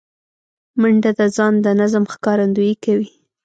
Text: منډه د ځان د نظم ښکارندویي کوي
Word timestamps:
منډه 0.81 1.11
د 1.19 1.21
ځان 1.35 1.53
د 1.65 1.67
نظم 1.79 2.03
ښکارندویي 2.13 2.75
کوي 2.83 3.09